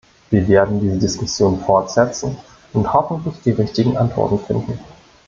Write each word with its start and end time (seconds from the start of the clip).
Wir 0.31 0.47
werden 0.47 0.79
diese 0.79 0.97
Diskussion 0.97 1.59
fortsetzen 1.59 2.35
und 2.73 2.91
hoffentlich 2.91 3.35
die 3.45 3.51
richtigen 3.51 3.97
Antworten 3.97 4.39
finden. 4.39 4.79